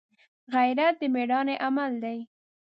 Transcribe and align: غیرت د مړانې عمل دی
غیرت 0.53 0.95
د 0.99 1.03
مړانې 1.13 1.55
عمل 1.65 1.91
دی 2.03 2.19